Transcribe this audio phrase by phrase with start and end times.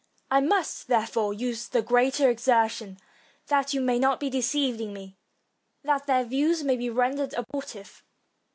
[0.31, 2.97] I must, there fore, use the greater exertion,
[3.45, 5.19] that you may not be deceived in me,
[5.83, 8.03] and that their views may be rendered abortive.